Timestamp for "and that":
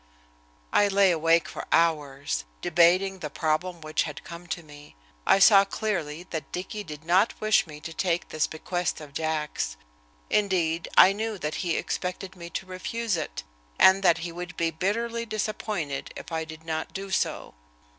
13.77-14.17